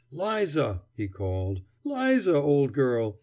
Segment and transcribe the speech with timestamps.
[0.11, 3.19] "'Liza!" he called, "'Liza, old girl!